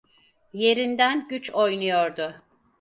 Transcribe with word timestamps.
Yerinden 0.53 1.27
güç 1.27 1.51
oynuyordu. 1.55 2.41